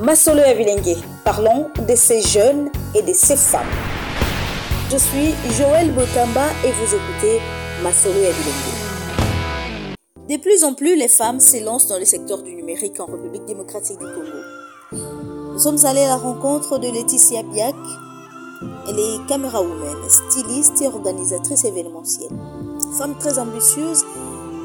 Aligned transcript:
Masolo 0.00 0.40
Avilengue, 0.40 0.96
parlons 1.26 1.66
de 1.86 1.94
ces 1.94 2.22
jeunes 2.22 2.70
et 2.94 3.02
de 3.02 3.12
ces 3.12 3.36
femmes. 3.36 3.68
Je 4.90 4.96
suis 4.96 5.34
Joël 5.58 5.92
Botamba 5.92 6.46
et 6.64 6.72
vous 6.72 6.94
écoutez 6.94 7.38
Masolo 7.82 8.14
Avilengue. 8.14 9.94
De 10.26 10.38
plus 10.38 10.64
en 10.64 10.72
plus, 10.72 10.96
les 10.96 11.08
femmes 11.08 11.38
s'élancent 11.38 11.88
dans 11.88 11.98
le 11.98 12.06
secteur 12.06 12.42
du 12.42 12.54
numérique 12.54 12.98
en 12.98 13.04
République 13.04 13.44
démocratique 13.44 13.98
du 13.98 14.06
Congo. 14.06 15.02
Nous 15.52 15.58
sommes 15.58 15.84
allés 15.84 16.04
à 16.04 16.08
la 16.08 16.16
rencontre 16.16 16.78
de 16.78 16.90
Laetitia 16.90 17.42
Biak. 17.42 17.74
Elle 18.88 18.98
est 18.98 19.28
caméra 19.28 19.60
woman, 19.60 19.98
styliste 20.08 20.80
et 20.80 20.86
organisatrice 20.86 21.64
événementielle. 21.66 22.32
Femme 22.96 23.18
très 23.18 23.38
ambitieuse, 23.38 24.04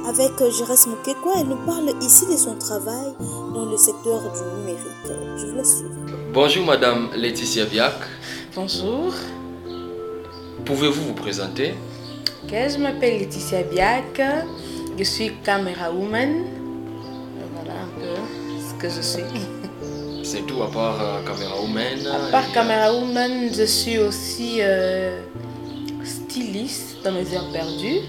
avec 0.08 0.38
Jérès 0.52 0.88
Moukekwa, 0.88 1.34
elle 1.40 1.48
nous 1.48 1.66
parle 1.66 1.92
ici 2.02 2.26
de 2.28 2.38
son 2.38 2.56
travail 2.56 3.14
dans 3.54 3.66
le 3.66 3.78
secteur 3.78 4.22
du 4.22 4.60
numérique. 4.60 5.38
Je 5.38 5.46
vous 5.48 5.56
laisse 5.56 5.78
suivre. 5.78 5.96
Bonjour 6.34 6.66
Madame 6.66 7.10
Laetitia 7.16 7.66
Biak. 7.66 7.96
Bonjour. 8.56 9.14
Pouvez-vous 10.64 11.02
vous 11.08 11.14
présenter? 11.14 11.74
Je 12.48 12.78
m'appelle 12.78 13.20
Laetitia 13.20 13.64
Biak. 13.64 14.22
Je 14.98 15.04
suis 15.04 15.32
caméra 15.44 15.92
woman. 15.92 16.46
Voilà 17.56 17.74
un 17.74 18.00
peu 18.00 18.22
ce 18.60 18.74
que 18.82 18.90
je 18.90 19.02
suis. 19.02 19.24
C'est 20.24 20.46
tout 20.46 20.62
à 20.62 20.72
part 20.72 21.02
euh, 21.02 21.24
caméra 21.26 21.60
woman. 21.62 22.08
À 22.08 22.32
part 22.32 22.50
et, 22.50 22.54
caméra 22.54 22.94
woman, 22.94 23.50
je 23.54 23.64
suis 23.64 23.98
aussi 24.00 24.58
euh, 24.60 25.20
styliste 26.04 26.98
dans 27.04 27.12
mes 27.12 27.36
heures 27.36 27.52
perdues. 27.52 28.02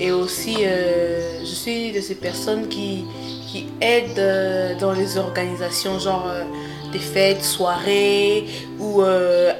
Et 0.00 0.12
aussi, 0.12 0.56
euh, 0.64 1.40
je 1.40 1.46
suis 1.54 1.92
de 1.92 2.00
ces 2.00 2.14
personnes 2.14 2.68
qui, 2.68 3.04
qui 3.50 3.66
aident 3.80 4.18
euh, 4.18 4.74
dans 4.78 4.92
les 4.92 5.16
organisations, 5.18 5.98
genre 5.98 6.26
euh, 6.28 6.44
des 6.92 6.98
fêtes, 7.00 7.42
soirées 7.42 8.44
ou 8.78 9.02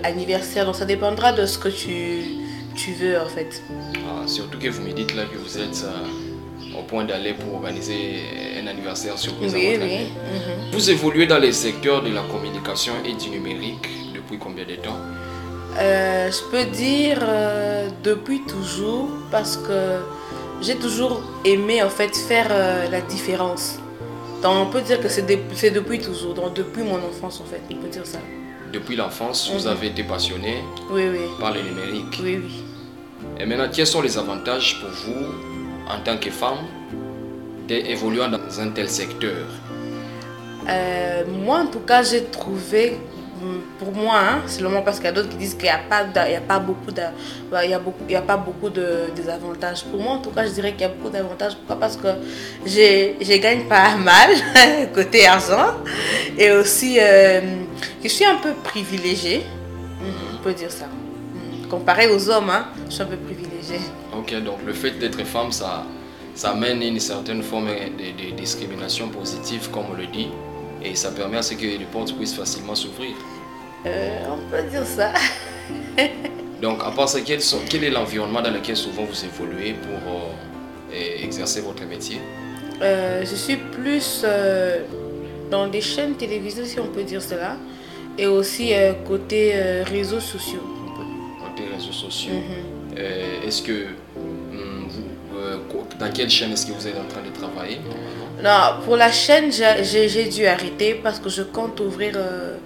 anniversaires. 0.02 0.64
Donc 0.64 0.76
ça 0.76 0.84
dépendra 0.84 1.32
de 1.32 1.44
ce 1.44 1.58
que 1.58 1.68
tu, 1.68 2.22
tu 2.74 2.92
veux 2.92 3.20
en 3.20 3.26
fait. 3.26 3.62
ah, 4.08 4.26
surtout 4.26 4.58
que 4.58 4.68
vous 4.68 4.82
me 4.82 4.92
dites 4.92 5.14
là 5.14 5.24
que 5.24 5.36
vous 5.36 5.58
êtes 5.58 5.84
au 6.78 6.82
point 6.82 7.04
d'aller 7.04 7.34
pour 7.34 7.54
organiser 7.56 8.20
un 8.62 8.66
anniversaire 8.68 9.18
surprise 9.18 9.54
à 9.54 9.58
Oui, 9.58 9.72
votre 9.74 9.84
oui. 9.86 9.98
mhm. 10.04 10.72
Vous 10.72 10.90
évoluez 10.90 11.26
dans 11.26 11.38
les 11.38 11.52
secteurs 11.52 12.02
de 12.02 12.10
la 12.10 12.22
communication 12.22 12.92
et 13.04 13.14
du 13.14 13.28
numérique 13.30 13.88
depuis 14.14 14.38
combien 14.38 14.64
de 14.64 14.76
temps? 14.76 14.96
Euh, 15.78 16.30
je 16.30 16.50
peux 16.50 16.64
dire 16.70 17.18
euh, 17.22 17.88
depuis 18.02 18.40
toujours 18.46 19.08
parce 19.30 19.56
que 19.56 19.98
j'ai 20.60 20.76
toujours 20.76 21.22
aimé 21.44 21.82
en 21.82 21.88
fait 21.90 22.14
faire 22.16 22.48
euh, 22.50 22.88
la 22.90 23.00
différence. 23.00 23.78
Donc 24.42 24.54
on 24.56 24.66
peut 24.70 24.80
dire 24.82 25.00
que 25.00 25.08
c'est 25.08 25.22
de- 25.26 25.38
c'est 25.54 25.70
depuis 25.70 25.98
toujours, 25.98 26.34
donc 26.34 26.54
depuis 26.54 26.82
mon 26.82 26.96
enfance 26.96 27.40
en 27.40 27.44
fait, 27.44 27.60
on 27.70 27.76
peut 27.76 27.88
dire 27.88 28.06
ça. 28.06 28.18
Depuis 28.72 28.96
l'enfance, 28.96 29.50
vous 29.52 29.62
Mhm. 29.66 29.72
avez 29.74 29.86
été 29.88 30.02
passionné 30.04 30.62
Oui, 30.90 31.02
oui, 31.10 31.20
par 31.40 31.52
le 31.54 31.62
numérique. 31.62 32.18
oui, 32.22 32.38
oui. 32.44 32.62
Et 33.40 33.46
maintenant, 33.46 33.68
quels 33.72 33.86
sont 33.86 34.02
les 34.02 34.16
avantages 34.18 34.80
pour 34.80 34.90
vous, 34.90 35.26
en 35.88 36.00
tant 36.04 36.18
que 36.18 36.30
femme, 36.30 36.58
d'évoluer 37.66 38.26
dans 38.28 38.60
un 38.60 38.68
tel 38.70 38.88
secteur? 38.88 39.46
Euh, 40.68 41.24
moi 41.44 41.60
en 41.60 41.66
tout 41.66 41.80
cas 41.80 42.02
j'ai 42.02 42.24
trouvé, 42.24 42.98
pour 43.78 43.92
moi, 43.92 44.14
hein, 44.18 44.38
seulement 44.46 44.82
parce 44.82 44.96
qu'il 44.98 45.06
y 45.06 45.08
a 45.08 45.12
d'autres 45.12 45.28
qui 45.30 45.36
disent 45.36 45.54
qu'il 45.54 45.64
n'y 45.64 45.68
a, 45.70 45.78
pas 45.78 45.98
a 46.20 46.40
pas 46.40 46.58
beaucoup 46.58 46.90
de, 46.90 47.02
il 47.64 47.70
y 47.70 47.74
a 47.74 47.78
beaucoup, 47.78 48.04
il 48.08 48.12
y 48.12 48.16
a 48.16 48.22
pas 48.22 48.36
beaucoup 48.36 48.68
de 48.70 49.10
désavantages. 49.14 49.84
Pour 49.84 50.00
moi 50.00 50.12
en 50.14 50.18
tout 50.18 50.30
cas 50.30 50.44
je 50.46 50.50
dirais 50.52 50.72
qu'il 50.72 50.82
y 50.82 50.84
a 50.84 50.88
beaucoup 50.88 51.10
d'avantages. 51.10 51.54
Pourquoi? 51.56 51.76
Parce 51.76 51.96
que 51.96 52.08
j'ai- 52.66 53.16
je 53.20 53.36
gagne 53.38 53.64
pas 53.64 53.96
mal 54.12 54.30
côté 54.94 55.26
argent 55.26 55.74
et 56.36 56.50
aussi 56.52 56.98
euh, 57.00 57.40
je 58.02 58.08
suis 58.08 58.24
un 58.24 58.36
peu 58.36 58.52
privilégiée, 58.64 59.42
Mhm, 60.00 60.38
on 60.38 60.42
peut 60.44 60.52
dire 60.54 60.70
ça. 60.70 60.86
Mhm. 60.86 61.66
Comparé 61.68 62.06
aux 62.08 62.30
hommes, 62.30 62.50
hein, 62.50 62.66
je 62.88 62.94
suis 62.94 63.02
un 63.02 63.06
peu 63.06 63.16
privilégiée. 63.16 63.80
Ok, 64.16 64.32
donc 64.44 64.58
le 64.64 64.72
fait 64.72 64.92
d'être 64.92 65.24
femme, 65.24 65.50
ça, 65.52 65.84
ça 66.34 66.50
amène 66.50 66.80
une 66.82 67.00
certaine 67.00 67.42
forme 67.42 67.66
de 67.66 68.30
discrimination 68.36 69.08
positive, 69.08 69.68
comme 69.72 69.84
on 69.92 69.96
le 69.96 70.06
dit, 70.06 70.28
et 70.82 70.94
ça 70.94 71.10
permet 71.10 71.38
à 71.38 71.42
ce 71.42 71.54
que 71.54 71.64
les 71.66 71.86
portes 71.92 72.14
puissent 72.16 72.34
facilement 72.34 72.74
s'ouvrir. 72.74 73.14
Euh, 73.86 74.18
on 74.32 74.50
peut 74.50 74.62
dire 74.70 74.84
ça. 74.86 75.12
Donc, 76.62 76.80
à 76.84 76.90
part 76.90 77.08
ça, 77.08 77.20
quel, 77.24 77.40
sont- 77.40 77.60
quel 77.68 77.84
est 77.84 77.90
l'environnement 77.90 78.42
dans 78.42 78.50
lequel 78.50 78.76
souvent 78.76 79.04
vous 79.04 79.24
évoluez 79.24 79.74
pour 79.74 80.12
euh, 80.12 81.22
exercer 81.24 81.60
votre 81.60 81.84
métier? 81.84 82.20
Euh, 82.82 83.24
je 83.24 83.34
suis 83.34 83.56
plus 83.56 84.24
dans 85.50 85.66
des 85.68 85.80
chaînes 85.80 86.14
télévisées, 86.14 86.64
si 86.66 86.78
on 86.80 86.88
peut 86.88 87.02
dire 87.04 87.22
cela, 87.22 87.56
et 88.18 88.26
aussi 88.26 88.72
côté 89.06 89.54
réseaux 89.82 90.20
sociaux. 90.20 90.62
les 91.58 91.74
réseaux 91.74 91.92
sociaux 91.92 92.32
Mhm. 92.34 92.98
Est-ce 93.46 93.62
que 93.62 93.86
dans 95.98 96.10
quelle 96.12 96.30
chaîne 96.30 96.52
est-ce 96.52 96.66
que 96.66 96.72
vous 96.72 96.86
êtes 96.86 96.96
en 96.96 97.08
train 97.08 97.22
de 97.22 97.30
travailler? 97.34 97.80
Non, 98.42 98.82
pour 98.84 98.96
la 98.96 99.10
chaîne, 99.10 99.50
j'ai- 99.50 100.28
dû 100.28 100.46
arrêter 100.46 100.94
parce 100.94 101.18
que 101.18 101.28
je 101.28 101.42
compte 101.42 101.80
ouvrir 101.80 102.12
euh, 102.16 102.56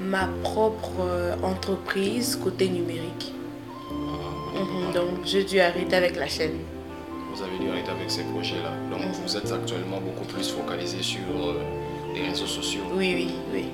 ma 0.00 0.28
propre 0.42 0.92
euh, 1.02 1.34
entreprise 1.42 2.38
côté 2.42 2.68
numérique. 2.68 3.34
Mhm, 4.54 4.92
donc, 4.94 5.08
j'ai 5.24 5.44
dû 5.44 5.60
arrêter 5.60 5.94
avec 5.96 6.16
la 6.16 6.26
chaîne. 6.26 6.58
Vous 7.34 7.42
avez 7.42 7.58
dû 7.58 7.68
arrêter 7.70 7.90
avec 7.90 8.10
ces 8.10 8.22
projets-là. 8.24 8.72
Donc, 8.90 9.00
Mhm. 9.06 9.12
vous 9.26 9.36
êtes 9.36 9.52
actuellement 9.52 10.00
beaucoup 10.00 10.24
plus 10.24 10.48
focalisé 10.50 11.02
sur 11.02 11.20
euh, 11.36 11.54
les 12.14 12.22
réseaux 12.28 12.46
sociaux. 12.46 12.82
Oui, 12.94 13.12
oui, 13.14 13.30
oui. 13.52 13.64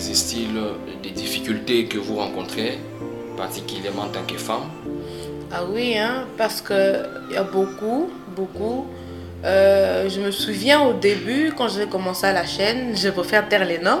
Existe-t-il 0.00 0.54
des 1.02 1.10
difficultés 1.10 1.84
que 1.84 1.98
vous 1.98 2.16
rencontrez, 2.16 2.78
particulièrement 3.36 4.04
en 4.04 4.08
tant 4.08 4.22
que 4.22 4.38
femme? 4.38 4.68
Ah 5.52 5.64
oui, 5.70 5.98
hein, 5.98 6.24
parce 6.38 6.62
qu'il 6.62 7.34
y 7.34 7.36
a 7.36 7.42
beaucoup, 7.42 8.08
beaucoup. 8.34 8.86
Euh, 9.44 10.08
je 10.08 10.20
me 10.20 10.30
souviens 10.30 10.80
au 10.88 10.94
début, 10.94 11.52
quand 11.56 11.68
j'ai 11.68 11.86
commencé 11.86 12.24
à 12.26 12.32
la 12.32 12.46
chaîne, 12.46 12.96
je 12.96 13.10
préfère 13.10 13.46
taire 13.46 13.66
les 13.66 13.78
noms, 13.78 14.00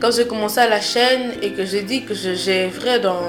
quand 0.00 0.12
j'ai 0.12 0.28
commencé 0.28 0.60
à 0.60 0.68
la 0.68 0.80
chaîne 0.80 1.32
et 1.42 1.50
que 1.50 1.64
j'ai 1.64 1.82
dit 1.82 2.04
que 2.04 2.14
je 2.14 2.34
gérais 2.34 3.00
dans, 3.00 3.24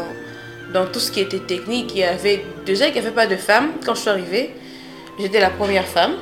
dans 0.72 0.86
tout 0.86 1.00
ce 1.00 1.12
qui 1.12 1.22
était 1.22 1.46
technique, 1.54 1.94
il 1.96 2.02
y 2.02 2.04
avait 2.04 2.46
déjà 2.64 2.86
qu'il 2.86 3.02
n'y 3.02 3.08
avait 3.08 3.16
pas 3.24 3.26
de 3.26 3.38
femmes. 3.38 3.70
Quand 3.84 3.96
je 3.96 4.02
suis 4.02 4.10
arrivée, 4.12 4.54
j'étais 5.20 5.40
la 5.40 5.50
première 5.50 5.88
femme. 5.88 6.14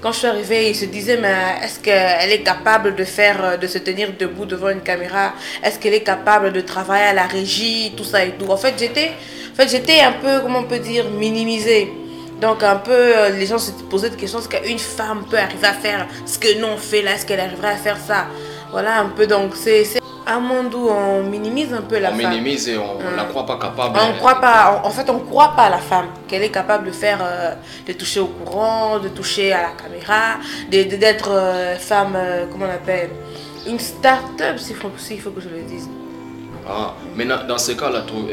Quand 0.00 0.12
je 0.12 0.18
suis 0.18 0.26
arrivée, 0.28 0.70
ils 0.70 0.76
se 0.76 0.84
disaient, 0.84 1.16
mais 1.16 1.34
est-ce 1.64 1.80
qu'elle 1.80 2.30
est 2.30 2.42
capable 2.42 2.94
de 2.94 3.02
faire, 3.02 3.44
euh, 3.44 3.56
de 3.56 3.66
se 3.66 3.78
tenir 3.78 4.12
debout 4.16 4.46
devant 4.46 4.68
une 4.68 4.80
caméra? 4.80 5.32
Est-ce 5.62 5.80
qu'elle 5.80 5.94
est 5.94 6.04
capable 6.04 6.52
de 6.52 6.60
travailler 6.60 7.06
à 7.06 7.12
la 7.14 7.26
régie, 7.26 7.92
tout 7.96 8.04
ça 8.04 8.24
et 8.24 8.30
tout? 8.30 8.48
En 8.48 8.56
fait, 8.56 8.74
j'étais, 8.78 9.10
en 9.52 9.56
fait, 9.56 9.68
j'étais 9.68 10.00
un 10.00 10.12
peu, 10.12 10.40
comment 10.40 10.60
on 10.60 10.64
peut 10.64 10.78
dire, 10.78 11.10
minimisée. 11.10 11.92
Donc 12.40 12.62
un 12.62 12.76
peu, 12.76 12.92
euh, 12.92 13.30
les 13.30 13.46
gens 13.46 13.58
se 13.58 13.72
posaient 13.90 14.10
des 14.10 14.16
questions, 14.16 14.38
est-ce 14.38 14.48
qu'une 14.48 14.78
femme 14.78 15.24
peut 15.28 15.36
arriver 15.38 15.66
à 15.66 15.72
faire 15.72 16.06
ce 16.24 16.38
que 16.38 16.56
nous 16.60 16.68
on 16.68 16.76
fait 16.76 17.02
là? 17.02 17.14
Est-ce 17.14 17.26
qu'elle 17.26 17.40
arriverait 17.40 17.72
à 17.72 17.76
faire 17.76 17.98
ça? 17.98 18.26
Voilà 18.70 19.00
un 19.00 19.06
peu, 19.06 19.26
donc 19.26 19.56
c'est 19.56 19.84
un 20.28 20.40
monde 20.40 20.74
où 20.74 20.88
on 20.88 21.22
minimise 21.24 21.72
un 21.72 21.80
peu 21.82 21.98
la 21.98 22.10
On 22.12 22.16
femme. 22.16 22.30
minimise 22.30 22.68
et 22.68 22.76
on 22.78 22.98
ne 22.98 23.16
la 23.16 23.24
croit 23.24 23.46
pas 23.46 23.58
capable. 23.58 23.98
On 24.02 24.12
ne 24.12 24.18
croit 24.18 24.40
pas, 24.40 24.80
en 24.84 24.90
fait, 24.90 25.08
on 25.10 25.14
ne 25.14 25.24
croit 25.24 25.54
pas 25.56 25.64
à 25.64 25.70
la 25.70 25.78
femme, 25.78 26.06
qu'elle 26.28 26.42
est 26.42 26.50
capable 26.50 26.86
de 26.86 26.92
faire, 26.92 27.18
euh, 27.22 27.54
de 27.86 27.92
toucher 27.94 28.20
au 28.20 28.26
courant, 28.26 28.98
de 28.98 29.08
toucher 29.08 29.52
à 29.52 29.62
la 29.62 29.70
caméra, 29.70 30.38
d'être 30.70 31.30
euh, 31.30 31.76
femme, 31.76 32.12
euh, 32.16 32.44
comment 32.50 32.66
on 32.66 32.74
appelle, 32.74 33.10
une 33.66 33.78
start-up, 33.78 34.58
s'il 34.58 34.76
faut, 34.76 34.90
s'il 34.96 35.20
faut 35.20 35.30
que 35.30 35.40
je 35.40 35.48
le 35.48 35.62
dise. 35.62 35.88
Ah, 36.70 36.92
maintenant, 37.16 37.38
dans 37.48 37.56
ce 37.56 37.72
cas-là, 37.72 38.02
trou- 38.06 38.28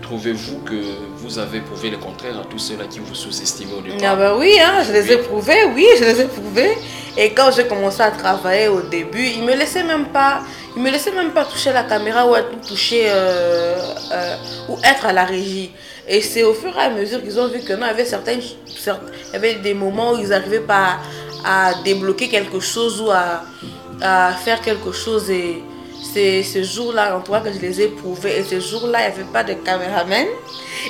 trouvez-vous 0.00 0.60
que 0.60 0.74
vous 1.18 1.38
avez 1.38 1.60
prouvé 1.60 1.90
le 1.90 1.98
contraire 1.98 2.38
à 2.40 2.44
tous 2.44 2.58
ceux-là 2.58 2.84
qui 2.88 2.98
vous 2.98 3.14
sous-estimaient 3.14 3.74
au 3.74 3.82
départ? 3.82 3.98
Ah 4.12 4.16
bah 4.16 4.36
oui, 4.38 4.56
hein, 4.58 4.82
je 4.86 4.92
les 4.92 5.12
ai 5.12 5.18
prouvés, 5.18 5.66
oui, 5.74 5.86
je 5.98 6.04
les 6.04 6.22
ai 6.22 6.24
prouvés. 6.24 6.78
Et 7.18 7.34
quand 7.34 7.50
j'ai 7.54 7.66
commencé 7.66 8.00
à 8.00 8.10
travailler 8.10 8.68
au 8.68 8.80
début, 8.80 9.26
ils 9.26 9.44
me 9.44 9.54
laissaient 9.54 9.84
même 9.84 10.06
pas, 10.06 10.40
ils 10.76 10.82
me 10.82 10.90
laissaient 10.90 11.12
même 11.12 11.30
pas 11.30 11.44
toucher 11.44 11.72
la 11.72 11.84
caméra 11.84 12.26
ou 12.26 12.34
être 12.34 12.60
toucher 12.66 13.04
euh, 13.06 13.76
euh, 14.12 14.36
ou 14.68 14.76
être 14.82 15.06
à 15.06 15.12
la 15.12 15.24
régie. 15.24 15.70
Et 16.08 16.20
c'est 16.20 16.42
au 16.42 16.52
fur 16.52 16.76
et 16.76 16.80
à 16.80 16.90
mesure 16.90 17.22
qu'ils 17.22 17.38
ont 17.38 17.48
vu 17.48 17.60
que 17.60 17.72
non, 17.74 17.86
il 17.86 17.98
y 17.98 18.14
avait 18.14 18.38
il 18.38 19.32
y 19.32 19.36
avait 19.36 19.54
des 19.56 19.74
moments 19.74 20.12
où 20.12 20.18
ils 20.18 20.28
n'arrivaient 20.28 20.60
pas 20.60 20.98
à, 21.44 21.72
débloquer 21.84 22.28
quelque 22.28 22.60
chose 22.60 23.00
ou 23.00 23.10
à, 23.10 24.32
faire 24.44 24.60
quelque 24.60 24.92
chose 24.92 25.30
et 25.30 25.62
c'est 26.12 26.42
ce 26.42 26.62
jour-là, 26.62 27.16
en 27.16 27.20
tout 27.20 27.32
cas, 27.32 27.40
que 27.40 27.52
je 27.52 27.58
les 27.58 27.80
ai 27.80 27.88
prouvés. 27.88 28.38
Et 28.38 28.42
ce 28.44 28.60
jour-là, 28.60 28.98
il 29.00 29.14
n'y 29.14 29.20
avait 29.20 29.32
pas 29.32 29.42
de 29.42 29.54
caméraman. 29.54 30.26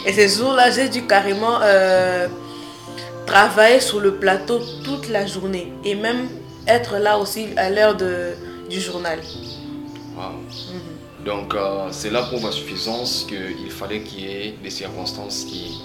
Et 0.05 0.13
ce 0.13 0.39
jour-là, 0.39 0.71
j'ai 0.71 0.89
dû 0.89 1.07
carrément 1.07 1.59
euh, 1.63 2.27
travailler 3.27 3.81
sur 3.81 4.01
le 4.01 4.15
plateau 4.17 4.61
toute 4.83 5.09
la 5.09 5.27
journée. 5.27 5.73
Et 5.85 5.95
même 5.95 6.29
être 6.67 6.97
là 6.99 7.19
aussi 7.19 7.49
à 7.57 7.71
l'heure 7.71 7.95
du 7.95 8.81
journal. 8.81 9.21
Wow. 10.17 11.25
Donc, 11.25 11.55
euh, 11.55 11.91
cela 11.91 12.23
prouve 12.23 12.47
à 12.47 12.53
suffisance 12.53 13.27
qu'il 13.29 13.71
fallait 13.71 14.01
qu'il 14.03 14.21
y 14.21 14.27
ait 14.27 14.55
des 14.63 14.71
circonstances 14.71 15.45
qui, 15.45 15.81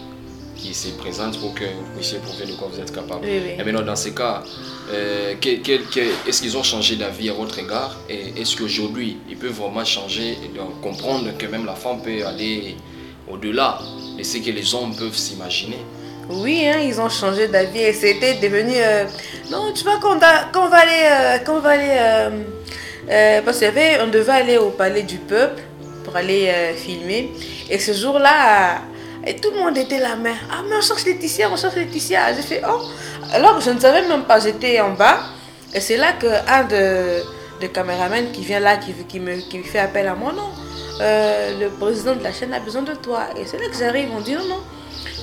qui 0.55 0.73
se 0.73 0.89
présentent 0.89 1.39
pour 1.39 1.53
que 1.55 1.63
vous 1.63 1.95
puissiez 1.95 2.19
prouver 2.19 2.45
de 2.45 2.53
quoi 2.53 2.67
vous 2.71 2.79
êtes 2.79 2.93
capable. 2.93 3.21
Oui, 3.23 3.39
oui. 3.43 3.51
Et 3.57 3.63
maintenant, 3.63 3.81
dans 3.81 3.95
ces 3.95 4.13
cas, 4.13 4.43
euh, 4.91 5.33
est-ce 6.27 6.41
qu'ils 6.41 6.57
ont 6.57 6.63
changé 6.63 6.95
d'avis 6.95 7.29
à 7.29 7.33
votre 7.33 7.57
égard? 7.57 7.97
Et 8.09 8.39
est-ce 8.39 8.55
qu'aujourd'hui, 8.57 9.17
ils 9.29 9.37
peuvent 9.37 9.51
vraiment 9.51 9.85
changer 9.85 10.37
et 10.43 10.55
donc 10.55 10.79
comprendre 10.81 11.35
que 11.37 11.45
même 11.47 11.65
la 11.65 11.75
femme 11.75 12.01
peut 12.01 12.25
aller 12.25 12.75
au-delà 13.27 13.79
de 14.17 14.23
ce 14.23 14.37
que 14.37 14.51
les 14.51 14.75
hommes 14.75 14.95
peuvent 14.95 15.15
s'imaginer? 15.17 15.79
Oui, 16.29 16.67
hein, 16.67 16.77
ils 16.83 17.01
ont 17.01 17.09
changé 17.09 17.47
d'avis 17.47 17.79
et 17.79 17.93
c'était 17.93 18.35
devenu. 18.35 18.73
euh, 18.75 19.05
non, 19.49 19.71
tu 19.73 19.83
vois, 19.83 19.97
quand 19.99 20.15
on, 20.15 20.67
va 20.69 20.77
aller. 20.77 21.41
quand 21.43 21.55
on 21.57 21.59
va 21.61 21.69
aller 21.69 22.29
euh, 23.09 23.41
parce 23.44 23.57
qu'il 23.57 23.65
y 23.65 23.69
avait, 23.69 24.01
on 24.01 24.07
devait 24.07 24.31
aller 24.31 24.57
au 24.57 24.69
palais 24.69 25.03
du 25.03 25.17
peuple 25.17 25.61
pour 26.03 26.15
aller 26.15 26.47
euh, 26.47 26.73
filmer. 26.75 27.31
Et 27.69 27.79
ce 27.79 27.94
jour-là, 27.94 28.81
tout 29.41 29.51
le 29.51 29.59
monde 29.59 29.77
était 29.77 30.00
là, 30.00 30.15
mais 30.19 30.33
ah, 30.51 30.61
mais 30.67 30.75
on 30.77 30.81
cherche 30.81 31.06
Laetitia, 31.06 31.50
on 31.51 31.57
cherche 31.57 31.75
Laetitia. 31.75 32.33
J'ai 32.33 32.41
fait 32.41 32.61
oh. 32.67 32.81
Alors 33.33 33.59
je 33.61 33.71
ne 33.71 33.79
savais 33.79 34.07
même 34.07 34.23
pas, 34.23 34.39
j'étais 34.39 34.79
en 34.79 34.91
bas. 34.91 35.19
Et 35.73 35.79
c'est 35.79 35.97
là 35.97 36.13
qu'un 36.13 36.63
de, 36.63 37.21
de 37.61 37.67
caméramen 37.67 38.31
qui 38.31 38.41
vient 38.41 38.59
là, 38.59 38.77
qui, 38.77 38.94
qui, 39.07 39.19
me, 39.19 39.35
qui 39.38 39.59
fait 39.63 39.79
appel 39.79 40.07
à 40.07 40.15
moi, 40.15 40.31
non. 40.35 40.50
euh, 41.01 41.59
le 41.59 41.69
président 41.69 42.15
de 42.15 42.23
la 42.23 42.31
chaîne 42.31 42.53
a 42.53 42.59
besoin 42.59 42.81
de 42.81 42.94
toi. 42.95 43.25
Et 43.39 43.45
c'est 43.45 43.57
là 43.57 43.67
que 43.69 43.77
j'arrive, 43.77 44.09
on 44.15 44.21
dit 44.21 44.33
non, 44.33 44.45
non 44.45 44.62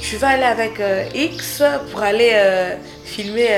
tu 0.00 0.16
vas 0.16 0.28
aller 0.28 0.44
avec 0.44 0.80
X 1.14 1.62
pour 1.90 2.00
aller 2.02 2.32
filmer 3.04 3.48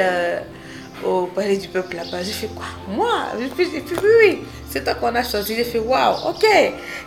au 1.05 1.27
Palais 1.27 1.57
du 1.57 1.69
Peuple 1.69 1.97
là-bas. 1.97 2.23
J'ai 2.23 2.33
fait 2.33 2.49
quoi? 2.49 2.67
Moi? 2.89 3.09
J'ai 3.39 3.65
fait, 3.65 3.83
oui, 4.03 4.09
oui, 4.23 4.39
c'est 4.69 4.85
toi 4.85 4.95
qu'on 4.95 5.15
a 5.15 5.23
choisi. 5.23 5.55
J'ai 5.55 5.65
fait 5.65 5.79
waouh, 5.79 6.31
ok. 6.31 6.47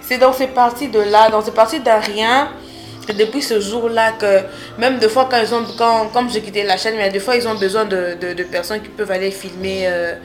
C'est 0.01 0.17
donc 0.17 0.35
c'est 0.37 0.47
parti 0.47 0.87
de 0.87 0.99
là, 0.99 1.29
donc 1.29 1.43
c'est 1.45 1.53
parti 1.53 1.79
d'un 1.79 1.99
rien. 1.99 2.51
Et 3.09 3.13
depuis 3.13 3.41
ce 3.41 3.59
jour-là 3.59 4.11
que 4.13 4.41
même 4.77 4.99
des 4.99 5.09
fois 5.09 5.27
quand 5.29 5.41
ils 5.41 5.53
ont, 5.53 5.65
quand, 5.77 6.09
comme 6.13 6.29
j'ai 6.29 6.41
quitté 6.41 6.63
la 6.63 6.77
chaîne, 6.77 6.95
mais 6.95 7.09
des 7.09 7.19
fois 7.19 7.35
ils 7.35 7.47
ont 7.47 7.55
besoin 7.55 7.85
de, 7.85 8.15
de, 8.19 8.43
personnes 8.43 8.81
qui 8.81 8.89
peuvent 8.89 9.11
aller 9.11 9.31
filmer, 9.31 9.87
euh, 9.87 10.15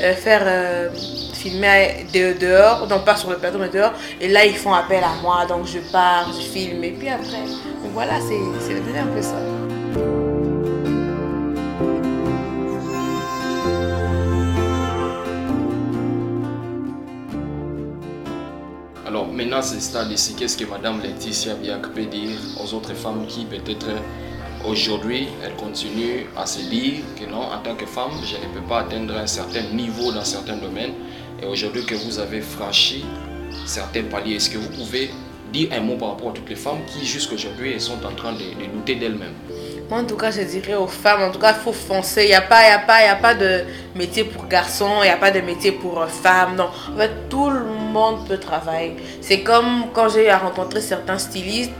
euh, 0.00 0.14
faire 0.14 0.42
euh, 0.44 0.90
filmer 1.32 2.06
de, 2.12 2.38
dehors, 2.38 2.86
non 2.86 3.00
pas 3.00 3.16
sur 3.16 3.30
le 3.30 3.38
plateau 3.38 3.58
mais 3.58 3.70
dehors. 3.70 3.92
Et 4.20 4.28
là 4.28 4.44
ils 4.44 4.56
font 4.56 4.74
appel 4.74 5.02
à 5.02 5.20
moi, 5.22 5.46
donc 5.48 5.66
je 5.66 5.78
pars, 5.90 6.30
je 6.32 6.44
filme 6.44 6.84
et 6.84 6.90
puis 6.92 7.08
après, 7.08 7.44
donc 7.82 7.92
voilà, 7.94 8.20
c'est 8.20 8.38
c'est 8.60 8.74
devenu 8.74 8.98
un 8.98 9.06
peu 9.06 9.22
ça. 9.22 9.77
Maintenant, 19.38 19.62
c'est 19.62 19.76
ce 19.76 19.90
stade 19.90 20.10
ici, 20.10 20.34
qu'est-ce 20.34 20.56
que 20.56 20.64
Madame 20.64 21.00
Laetitia 21.00 21.54
Biac 21.54 21.94
peut 21.94 22.06
dire 22.06 22.36
aux 22.60 22.74
autres 22.74 22.92
femmes 22.94 23.24
qui 23.28 23.44
peut-être 23.44 23.86
aujourd'hui, 24.66 25.28
elles 25.44 25.54
continuent 25.54 26.26
à 26.36 26.44
se 26.44 26.68
dire 26.68 27.02
que 27.16 27.24
non, 27.24 27.42
en 27.42 27.58
tant 27.62 27.76
que 27.76 27.86
femme, 27.86 28.10
je 28.24 28.34
ne 28.34 28.52
peux 28.52 28.66
pas 28.68 28.80
atteindre 28.80 29.16
un 29.16 29.28
certain 29.28 29.62
niveau 29.72 30.10
dans 30.10 30.24
certains 30.24 30.56
domaines. 30.56 30.94
Et 31.40 31.46
aujourd'hui 31.46 31.84
que 31.84 31.94
vous 31.94 32.18
avez 32.18 32.40
franchi 32.40 33.04
certains 33.64 34.02
paliers, 34.02 34.34
est-ce 34.34 34.50
que 34.50 34.58
vous 34.58 34.70
pouvez 34.70 35.10
dire 35.52 35.68
un 35.72 35.82
mot 35.82 35.96
par 35.96 36.08
rapport 36.08 36.30
à 36.30 36.32
toutes 36.32 36.50
les 36.50 36.56
femmes 36.56 36.80
qui 36.92 37.06
jusqu'aujourd'hui 37.06 37.80
sont 37.80 38.04
en 38.04 38.14
train 38.16 38.32
de 38.32 38.66
douter 38.74 38.96
d'elles-mêmes? 38.96 39.36
Moi, 39.90 40.00
en 40.00 40.04
tout 40.04 40.16
cas, 40.16 40.30
je 40.30 40.42
dirais 40.42 40.74
aux 40.74 40.86
femmes, 40.86 41.22
en 41.22 41.30
tout 41.30 41.38
cas, 41.38 41.54
il 41.56 41.62
faut 41.62 41.72
foncer. 41.72 42.24
Il 42.24 42.28
n'y 42.28 42.34
a, 42.34 42.42
pas- 42.42 42.56
a, 42.56 43.10
a 43.10 43.16
pas 43.16 43.34
de 43.34 43.64
métier 43.94 44.24
pour 44.24 44.46
garçons, 44.46 44.96
il 45.00 45.04
n'y 45.04 45.08
a 45.08 45.16
pas 45.16 45.30
de 45.30 45.40
métier 45.40 45.72
pour 45.72 46.02
euh, 46.02 46.06
femmes. 46.06 46.56
Non, 46.56 46.68
en 46.94 46.98
fait, 46.98 47.10
tout 47.30 47.48
le 47.48 47.64
monde 47.64 48.26
peut 48.28 48.36
travailler. 48.38 48.96
C'est 49.22 49.40
comme 49.40 49.86
quand 49.94 50.10
j'ai 50.10 50.30
rencontré 50.32 50.82
certains 50.82 51.18
stylistes 51.18 51.72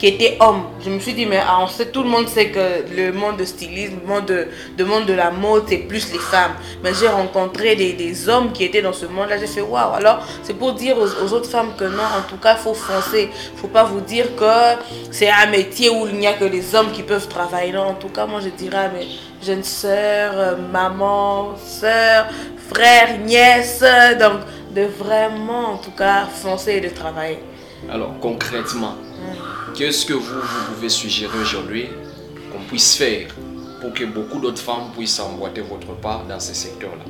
qui 0.00 0.06
étaient 0.06 0.38
hommes. 0.40 0.62
Je 0.82 0.88
me 0.88 0.98
suis 0.98 1.12
dit, 1.12 1.26
mais 1.26 1.40
ah, 1.46 1.58
on 1.60 1.66
sait, 1.66 1.90
tout 1.90 2.02
le 2.02 2.08
monde 2.08 2.26
sait 2.26 2.48
que 2.48 2.90
le 2.96 3.12
monde 3.12 3.36
de 3.36 3.44
stylisme, 3.44 3.96
le 4.02 4.84
monde 4.86 5.04
de, 5.04 5.12
la 5.12 5.30
mode, 5.30 5.64
c'est 5.68 5.76
plus 5.76 6.10
les 6.10 6.18
femmes. 6.18 6.52
Mais 6.82 6.92
j'ai 6.98 7.06
rencontré 7.06 7.76
des, 7.76 8.28
hommes 8.30 8.50
qui 8.50 8.64
étaient 8.64 8.80
dans 8.80 8.94
ce 8.94 9.04
monde-là. 9.04 9.36
J'ai 9.36 9.46
fait, 9.46 9.60
waouh. 9.60 9.92
Alors, 9.92 10.26
c'est 10.42 10.54
pour 10.54 10.72
dire 10.72 10.96
aux, 10.96 11.32
autres 11.34 11.50
femmes 11.50 11.72
que 11.76 11.84
non, 11.84 12.02
en 12.18 12.26
tout 12.26 12.38
cas, 12.38 12.56
il 12.58 12.62
faut 12.62 12.72
foncer. 12.72 13.28
Faut 13.56 13.68
pas 13.68 13.84
vous 13.84 14.00
dire 14.00 14.34
que 14.36 14.80
c'est 15.10 15.28
un 15.28 15.50
métier 15.50 15.90
où 15.90 16.06
il 16.06 16.14
n'y 16.14 16.26
a 16.26 16.32
que 16.32 16.46
les 16.46 16.74
hommes 16.74 16.92
qui 16.92 17.02
peuvent 17.02 17.28
travailler. 17.28 17.72
Non, 17.72 17.88
en 17.88 17.94
tout 17.94 18.08
cas, 18.08 18.24
moi, 18.24 18.40
je 18.42 18.48
dirais 18.48 18.86
à 18.86 18.88
mes 18.88 19.06
jeunes 19.42 19.64
sœurs, 19.64 20.32
euh, 20.34 20.56
maman, 20.72 21.56
sœurs, 21.62 22.26
frères, 22.72 23.18
nièces, 23.18 23.84
donc 24.18 24.40
de 24.74 24.82
vraiment, 24.82 25.74
en 25.74 25.78
tout 25.78 25.90
cas, 25.90 26.26
foncer 26.26 26.72
et 26.72 26.80
de 26.80 26.88
travailler. 26.88 27.40
Alors 27.90 28.18
concrètement, 28.20 28.94
qu'est-ce 29.74 30.04
que 30.06 30.12
vous, 30.12 30.40
vous 30.40 30.74
pouvez 30.74 30.88
suggérer 30.88 31.38
aujourd'hui 31.38 31.88
qu'on 32.52 32.62
puisse 32.64 32.96
faire 32.96 33.28
pour 33.80 33.92
que 33.94 34.04
beaucoup 34.04 34.38
d'autres 34.38 34.62
femmes 34.62 34.90
puissent 34.96 35.18
emboîter 35.20 35.62
votre 35.62 35.94
pas 36.00 36.22
dans 36.28 36.38
ces 36.38 36.54
secteurs-là? 36.54 37.04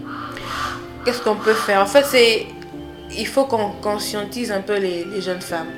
Qu'est-ce 1.05 1.23
qu'on 1.23 1.37
peut 1.37 1.55
faire? 1.55 1.83
En 1.83 1.87
fait, 1.87 2.05
c'est 2.05 2.47
il 3.17 3.27
faut 3.27 3.45
qu'on 3.45 3.73
conscientise 3.83 4.53
un 4.53 4.61
peu 4.61 4.79
les, 4.79 5.05
les 5.05 5.21
jeunes 5.21 5.41
femmes. 5.41 5.71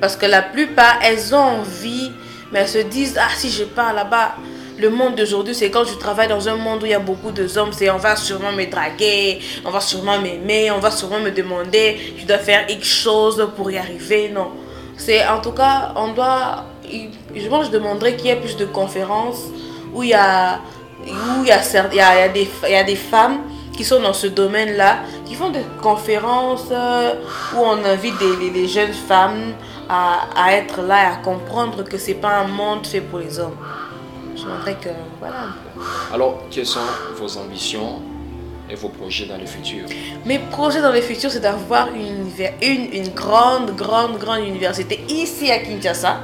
Parce 0.00 0.16
que 0.16 0.26
la 0.26 0.42
plupart, 0.42 0.98
elles 1.02 1.34
ont 1.34 1.60
envie, 1.60 2.10
mais 2.52 2.60
elles 2.60 2.68
se 2.68 2.78
disent, 2.78 3.18
ah, 3.18 3.30
si 3.34 3.50
je 3.50 3.64
pars 3.64 3.94
là-bas, 3.94 4.36
le 4.78 4.90
monde 4.90 5.14
d'aujourd'hui, 5.14 5.54
c'est 5.54 5.70
quand 5.70 5.84
je 5.84 5.94
travaille 5.94 6.28
dans 6.28 6.48
un 6.48 6.56
monde 6.56 6.82
où 6.82 6.86
il 6.86 6.92
y 6.92 6.94
a 6.94 6.98
beaucoup 6.98 7.30
d'hommes, 7.30 7.72
c'est 7.72 7.90
on 7.90 7.96
va 7.96 8.16
sûrement 8.16 8.52
me 8.52 8.66
draguer, 8.66 9.40
on 9.64 9.70
va 9.70 9.80
sûrement 9.80 10.18
m'aimer, 10.18 10.70
on 10.70 10.78
va 10.78 10.90
sûrement 10.90 11.20
me 11.20 11.30
demander, 11.30 12.14
je 12.18 12.26
dois 12.26 12.38
faire 12.38 12.68
X 12.68 12.86
chose 12.86 13.48
pour 13.56 13.70
y 13.70 13.78
arriver. 13.78 14.30
Non. 14.34 14.50
C'est 14.96 15.26
en 15.26 15.40
tout 15.40 15.52
cas, 15.52 15.92
on 15.96 16.08
doit, 16.12 16.64
je 16.90 17.48
pense, 17.48 17.66
je 17.66 17.70
demanderais 17.70 18.16
qu'il 18.16 18.26
y 18.26 18.30
ait 18.30 18.36
plus 18.36 18.56
de 18.56 18.64
conférences 18.64 19.44
où 19.92 20.02
il 20.02 20.10
y 20.10 20.14
a, 20.14 20.60
des, 22.32 22.84
des 22.86 22.96
femmes 22.96 23.38
qui 23.76 23.84
sont 23.84 24.00
dans 24.00 24.12
ce 24.12 24.28
domaine-là, 24.28 24.98
qui 25.26 25.34
font 25.34 25.50
des 25.50 25.64
conférences 25.82 26.68
euh, 26.70 27.14
où 27.54 27.58
on 27.58 27.84
invite 27.84 28.16
des, 28.18 28.36
les, 28.36 28.50
les 28.50 28.68
jeunes 28.68 28.92
femmes 28.92 29.54
à, 29.88 30.28
à 30.36 30.52
être 30.52 30.80
là 30.82 31.02
et 31.02 31.06
à 31.12 31.16
comprendre 31.16 31.82
que 31.82 31.98
c'est 31.98 32.14
pas 32.14 32.36
un 32.38 32.46
monde 32.46 32.86
fait 32.86 33.00
pour 33.00 33.18
les 33.18 33.38
hommes. 33.38 33.56
Je 34.36 34.42
voudrais 34.46 34.74
que, 34.74 34.88
voilà 35.20 35.36
un 35.42 35.52
peu. 35.74 35.80
Alors, 36.14 36.42
quelles 36.50 36.66
sont 36.66 36.80
vos 37.16 37.36
ambitions 37.38 38.00
et 38.70 38.74
vos 38.74 38.88
projets 38.88 39.26
dans 39.26 39.36
le 39.38 39.46
futur? 39.46 39.84
Mes 40.24 40.38
projets 40.38 40.80
dans 40.82 40.92
le 40.92 41.00
futur, 41.00 41.30
c'est 41.30 41.40
d'avoir 41.40 41.88
une, 41.94 42.24
univers- 42.26 42.54
une, 42.62 42.92
une 42.92 43.08
grande, 43.14 43.74
grande, 43.76 44.18
grande 44.18 44.40
université 44.40 45.04
ici 45.08 45.50
à 45.50 45.58
Kinshasa, 45.58 46.20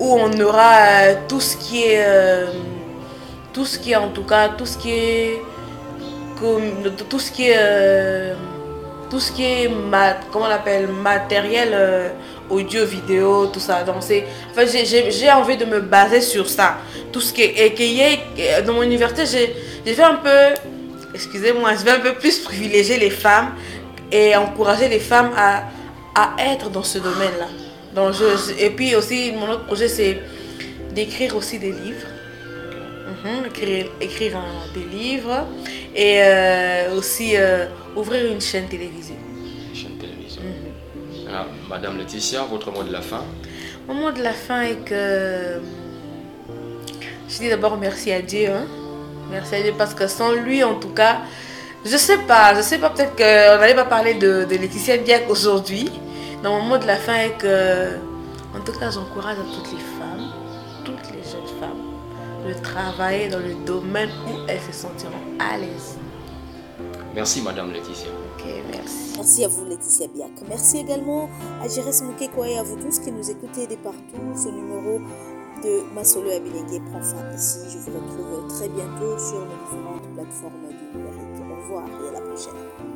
où 0.00 0.18
on 0.18 0.32
aura 0.40 0.74
euh, 0.78 1.14
tout 1.28 1.40
ce 1.40 1.56
qui 1.56 1.82
est, 1.84 2.04
euh, 2.04 2.46
tout 3.52 3.64
ce 3.64 3.78
qui 3.78 3.92
est 3.92 3.96
en 3.96 4.08
tout 4.08 4.24
cas, 4.24 4.48
tout 4.48 4.66
ce 4.66 4.76
qui 4.78 4.90
est, 4.90 5.42
comme, 6.40 6.90
tout 7.08 7.18
ce 7.20 7.30
qui 7.30 7.48
est, 7.50 7.56
euh, 7.56 8.34
tout 9.10 9.20
ce 9.20 9.30
qui 9.30 9.44
est, 9.44 9.68
ma- 9.68 10.14
comment 10.32 10.46
on 10.46 10.50
appelle, 10.50 10.88
matériel 10.88 11.72
audio, 12.50 12.84
vidéo, 12.86 13.46
tout 13.46 13.60
ça. 13.60 13.82
Donc 13.84 13.96
c'est, 14.00 14.24
j'ai- 14.84 15.10
envie 15.32 15.56
de 15.56 15.64
me 15.64 15.80
baser 15.80 16.20
sur 16.20 16.48
ça. 16.48 16.78
Tout 17.12 17.20
ce 17.20 17.32
qui 17.32 17.42
est, 17.42 17.66
et 17.66 17.74
ait- 18.00 18.62
dans 18.62 18.74
mon 18.74 18.82
université, 18.82 19.24
j'ai 19.26 19.94
fait 19.94 20.02
un 20.02 20.16
peu 20.16 20.54
excusez-moi, 21.14 21.70
je 21.78 21.84
vais 21.84 21.92
un 21.92 22.00
peu 22.00 22.14
plus 22.14 22.38
privilégier 22.40 22.98
les 22.98 23.10
femmes 23.10 23.54
et 24.10 24.34
encourager 24.36 24.88
les 24.88 24.98
femmes 24.98 25.30
à, 25.36 25.64
à 26.14 26.34
être 26.52 26.70
dans 26.70 26.82
ce 26.82 26.98
domaine-là. 26.98 27.46
Donc 27.94 28.14
et 28.58 28.70
puis 28.70 28.94
aussi, 28.96 29.32
mon 29.32 29.48
autre 29.50 29.64
projet, 29.66 29.88
c'est 29.88 30.18
d'écrire 30.92 31.36
aussi 31.36 31.58
des 31.58 31.70
livres. 31.72 32.06
Mhm, 33.24 33.46
écrire 33.46 33.86
écrire 34.00 34.36
des 34.74 34.84
livres 34.98 35.46
et 35.94 36.18
euh, 36.22 36.96
aussi 36.96 37.36
euh, 37.36 37.66
ouvrir 37.96 38.26
une 38.30 38.40
chaîne 38.40 38.66
télévisée. 38.66 39.14
Alors, 41.34 41.46
Madame 41.68 41.98
Laetitia, 41.98 42.44
votre 42.44 42.70
mot 42.70 42.84
de 42.84 42.92
la 42.92 43.00
fin 43.00 43.24
Mon 43.88 43.94
mot 43.94 44.12
de 44.12 44.22
la 44.22 44.32
fin 44.32 44.62
est 44.62 44.76
que 44.84 45.60
je 47.28 47.38
dis 47.38 47.48
d'abord 47.48 47.76
merci 47.76 48.12
à 48.12 48.22
Dieu. 48.22 48.50
hein. 48.50 48.66
Merci 49.32 49.56
à 49.56 49.62
Dieu 49.62 49.74
parce 49.76 49.94
que 49.94 50.06
sans 50.06 50.30
lui, 50.32 50.62
en 50.62 50.76
tout 50.76 50.90
cas, 50.90 51.22
je 51.84 51.96
sais 51.96 52.18
pas, 52.18 52.54
je 52.54 52.60
sais 52.62 52.78
pas, 52.78 52.90
peut-être 52.90 53.16
qu'on 53.16 53.58
n'allait 53.60 53.74
pas 53.74 53.84
parler 53.86 54.14
de, 54.14 54.44
de 54.48 54.56
Laetitia 54.56 54.98
Biac 54.98 55.24
aujourd'hui. 55.28 55.90
Donc 56.44 56.62
mon 56.62 56.68
mot 56.68 56.78
de 56.78 56.86
la 56.86 56.94
fin 56.96 57.14
est 57.16 57.36
que, 57.36 57.96
en 58.56 58.60
tout 58.64 58.78
cas, 58.78 58.90
j'encourage 58.92 59.36
à 59.38 59.42
toutes 59.56 59.72
les 59.72 59.78
femmes, 59.98 60.30
toutes 60.84 61.10
les 61.10 61.22
jeunes 61.28 61.58
femmes, 61.58 61.82
de 62.46 62.54
travailler 62.62 63.26
dans 63.28 63.40
le 63.40 63.54
domaine 63.66 64.10
où 64.28 64.38
elles 64.46 64.60
se 64.60 64.78
sentiront 64.78 65.24
à 65.40 65.58
l'aise. 65.58 65.98
Merci, 67.12 67.42
Madame 67.42 67.72
Laetitia. 67.72 68.08
Merci. 69.16 69.44
À 69.44 69.48
vous 69.48 69.64
Laetitia 69.64 70.06
Biac. 70.08 70.30
Merci 70.48 70.78
également 70.78 71.28
à 71.62 71.68
Jérès 71.68 72.02
Moukeko 72.02 72.44
et 72.44 72.58
à 72.58 72.62
vous 72.62 72.76
tous 72.76 72.98
qui 72.98 73.10
nous 73.10 73.30
écoutez 73.30 73.66
de 73.66 73.76
partout. 73.76 74.34
Ce 74.36 74.48
numéro 74.48 75.00
de 75.62 75.94
Masolo 75.94 76.30
Abilengue 76.30 76.82
prend 76.90 77.00
fin 77.00 77.34
ici. 77.34 77.60
Je 77.70 77.78
vous 77.78 77.98
retrouve 77.98 78.48
très 78.48 78.68
bientôt 78.68 79.18
sur 79.18 79.40
nos 79.40 79.46
différentes 79.46 80.14
plateformes 80.14 80.68
du 80.68 80.98
numérique. 80.98 81.50
Au 81.50 81.62
revoir 81.62 81.84
et 81.88 82.08
à 82.08 82.12
la 82.12 82.20
prochaine. 82.20 82.93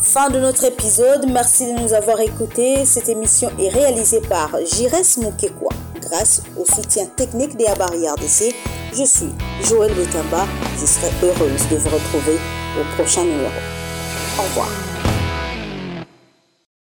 Fin 0.00 0.30
de 0.30 0.38
notre 0.38 0.64
épisode. 0.64 1.26
Merci 1.28 1.72
de 1.72 1.80
nous 1.80 1.92
avoir 1.92 2.20
écoutés. 2.20 2.84
Cette 2.84 3.08
émission 3.08 3.50
est 3.58 3.70
réalisée 3.70 4.20
par 4.20 4.50
Jires 4.64 4.92
Mukekwa 5.18 5.70
grâce 6.00 6.42
au 6.56 6.64
soutien 6.64 7.06
technique 7.06 7.56
des 7.56 7.66
Abari 7.66 8.08
RDC. 8.08 8.54
Je 8.92 9.04
suis 9.04 9.32
Joël 9.62 9.92
Betamba. 9.94 10.46
Je 10.78 10.86
serai 10.86 11.10
heureuse 11.22 11.68
de 11.70 11.76
vous 11.76 11.88
retrouver 11.90 12.38
au 12.78 12.94
prochain 12.94 13.24
numéro. 13.24 13.50
Au 14.38 14.42
revoir. 14.42 14.95